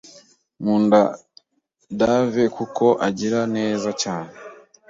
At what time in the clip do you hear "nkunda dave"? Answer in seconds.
0.61-2.43